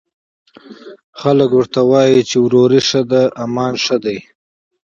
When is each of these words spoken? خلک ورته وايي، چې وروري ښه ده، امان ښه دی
خلک 1.21 1.49
ورته 1.53 1.81
وايي، 1.89 2.21
چې 2.29 2.37
وروري 2.39 2.81
ښه 2.89 3.01
ده، 3.11 3.23
امان 3.43 3.73
ښه 3.83 3.97
دی 4.03 4.17